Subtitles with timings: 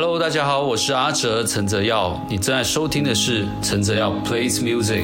[0.00, 5.02] Hello，大家好，我是阿哲陈泽耀，你正在收听的是陈泽耀 Plays Music。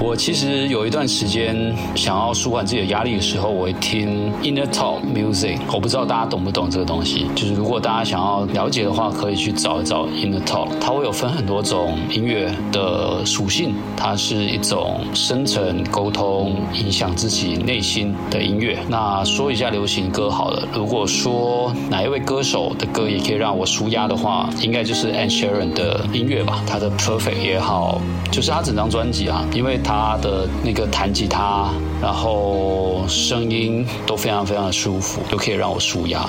[0.00, 5.60] 我其实有一段时间想要舒缓自己的压力的时候，我会听 Inner Talk Music。
[5.72, 10.70] 我不知道大家懂不懂这个东西，就是如果大家想要了解的话，可以去找一找 Inner Talk。
[10.80, 18.76] 它会有分很多种音乐的属性，它是一种深层沟通、影响自己内心的音乐。
[18.88, 26.62] 那说一下流行歌好了，如果说哪一位歌手的歌也可以让我舒压的话，应该就是 Ed Sharon 的音乐吧。
[26.66, 30.18] 他的 Perfect 也好，就是他整张专辑啊，因为他。
[30.22, 31.70] 的那个弹吉他，
[32.00, 36.28] 然后声音都非常非常的舒服，都可以让我舒压。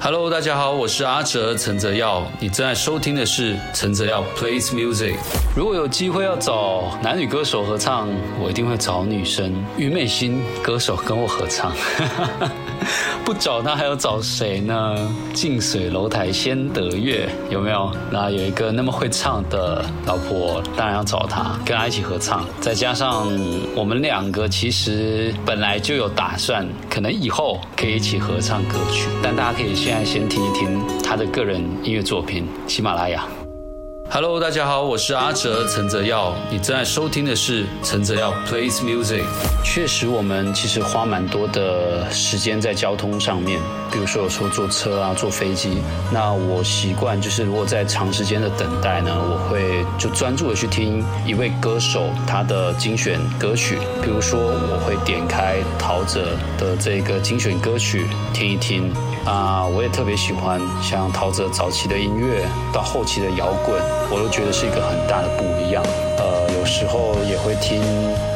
[0.00, 5.16] Hello，大家好，我是阿哲陈泽耀，你正在收听的是陈泽耀 Plays Music。
[5.56, 8.08] 如果有机会要找男女歌手合唱，
[8.40, 11.72] 我一定会找女生虞美心歌手跟我合唱。
[13.24, 14.96] 不找他还要找谁呢？
[15.34, 17.92] 近水楼台先得月，有没有？
[18.10, 22.46] 那有一个那么会唱的老婆，当然要找他，跟他一起合唱。
[22.60, 23.28] 再加上
[23.74, 33.26] 我们两个其实本来就有打算，可能以后可以一起合唱歌曲，但大家可以现在先听一听他的个人音乐作品《喜马拉雅》。
[34.10, 39.22] Hello，大家好，我是阿哲陈泽耀，你正在收听的是陈泽耀 Plays Music。
[39.62, 43.60] 确实，我们其实花蛮多的时间在交通上面，
[43.92, 45.82] 比如说有时候坐车啊、坐飞机。
[46.10, 53.76] 那我习惯就是，如果在长时间的等待呢，我会就专注的去听一位歌手他的精选歌曲。
[54.02, 56.22] 比如说，我会点开陶喆
[56.56, 58.90] 的这个精选歌曲听一听。
[59.26, 63.78] 啊，我也特别喜欢像陶喆早期的音乐到后期的摇滚，
[64.10, 65.82] 我都觉得是一个很大的不一样。
[66.18, 67.82] 呃，有时候也会听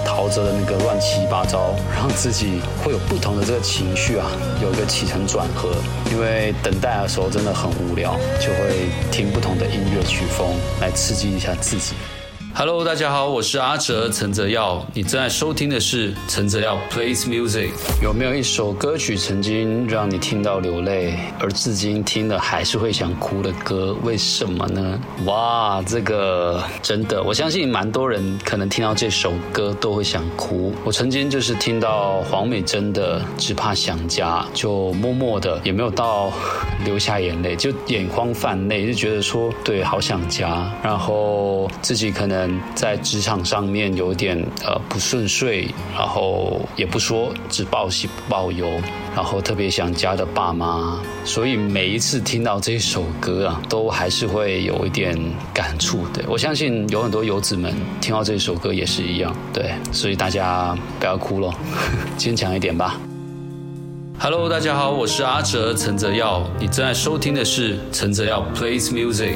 [0.05, 4.27] 陶喆的那个乱七八糟，让自己会有不同的这个情绪啊，
[4.63, 5.71] 有一个起承转合。
[6.11, 10.49] 因为等待的时候真的很无聊，就会听不同的音乐曲风
[10.81, 11.95] 来刺激一下自己。
[12.55, 17.70] Hello，大家好，我是阿哲陈泽耀，你正在收听的是陈泽耀 Plays Music。
[18.02, 23.96] 有没有一首歌曲曾经让你听到流泪，而至今听了还是会想哭的歌？
[24.02, 25.01] 为什么呢？
[25.24, 30.74] 哇，这个真的，我相信蛮多人可能听到这首歌都会想哭。
[30.85, 36.30] 我曾经就是听到黄美珍的《只怕想家》，就默默的也没有到
[36.85, 42.42] 流下眼泪，就眼眶泛泪，就觉得说对，好想家，然后自己可能。
[42.75, 48.67] 在职场上面有点呃不顺遂，然后也不说，只报喜不报忧，
[49.14, 55.17] 然后特别想家的爸妈，所以每一次听到这首歌啊，都还是会有一点
[55.53, 56.07] 感触。
[56.13, 59.35] 的我相信有很多游子们听到这首歌也是一样。
[59.53, 61.53] 对，所以大家不要哭了，
[62.17, 63.01] 坚强一点吧。
[64.19, 69.35] Hello，大家好，我是阿哲陈泽耀，你正在收听的是陈泽耀 Plays Music。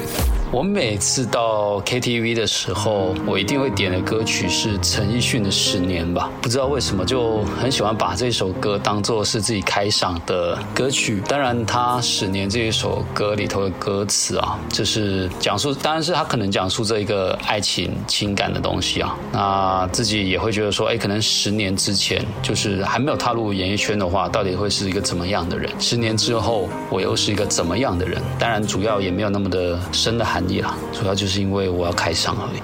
[0.49, 6.31] 我每次到 KTV 的时候，我一定会点的歌曲是陈奕迅的《十年》吧。
[6.41, 11.21] 不知道为什么，就很喜欢把这首歌当做是自己开嗓的歌曲。
[11.27, 19.17] 当然，他《十年》这一首歌里头的歌词啊，就是讲述，当然是他可能讲述这一个爱情情感的东西啊。
[19.33, 25.69] 那自己也会觉得说，哎，可能十年之前，就是还没有踏入演艺圈的话，到底会是一个怎么样的人？
[25.77, 28.21] 十年之后，我又是一个怎么样的人？
[28.39, 30.36] 当然，主要也没有那么的深的海。
[30.37, 32.61] 满意了，主要就是因为我要开嗓而已。